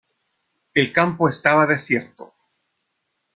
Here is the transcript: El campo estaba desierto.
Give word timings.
El 0.73 0.91
campo 0.93 1.29
estaba 1.29 1.67
desierto. 1.67 2.33